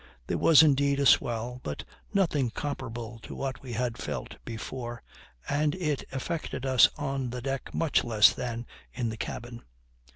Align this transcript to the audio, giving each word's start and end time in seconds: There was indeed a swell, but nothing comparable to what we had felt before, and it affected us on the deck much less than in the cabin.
There 0.25 0.37
was 0.39 0.63
indeed 0.63 0.99
a 0.99 1.05
swell, 1.05 1.59
but 1.61 1.83
nothing 2.11 2.49
comparable 2.49 3.19
to 3.19 3.35
what 3.35 3.61
we 3.61 3.73
had 3.73 3.99
felt 3.99 4.37
before, 4.43 5.03
and 5.47 5.75
it 5.75 6.03
affected 6.11 6.65
us 6.65 6.89
on 6.97 7.29
the 7.29 7.39
deck 7.39 7.71
much 7.71 8.03
less 8.03 8.33
than 8.33 8.65
in 8.91 9.09
the 9.09 9.17
cabin. 9.17 9.61